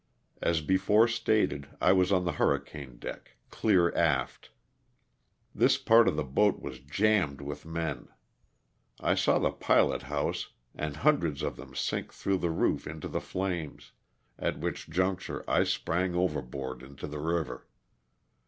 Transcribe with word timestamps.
As 0.41 0.61
before 0.61 1.07
stated, 1.07 1.67
I 1.79 1.93
was 1.93 2.11
on 2.11 2.25
the 2.25 2.31
hur 2.31 2.57
ricane 2.57 2.97
deck, 2.99 3.35
clear 3.51 3.93
aft. 3.93 4.49
This 5.53 5.77
part 5.77 6.07
of 6.07 6.15
the 6.15 6.23
boat 6.23 6.59
was 6.59 6.79
jammed 6.79 7.39
with 7.39 7.67
men. 7.67 8.07
I 8.99 9.13
saw 9.13 9.37
the 9.37 9.51
pilot 9.51 10.01
house 10.01 10.53
and 10.73 10.95
hun 10.95 11.19
dreds 11.19 11.43
of 11.43 11.55
them 11.55 11.75
sink 11.75 12.11
through 12.11 12.39
the 12.39 12.49
roof 12.49 12.87
into 12.87 13.07
the 13.09 13.21
flames, 13.21 13.91
at 14.39 14.57
which 14.57 14.89
juncture 14.89 15.43
I 15.47 15.65
sprang 15.65 16.15
overboard 16.15 16.81
into 16.81 17.05
the 17.05 17.19
river. 17.19 17.67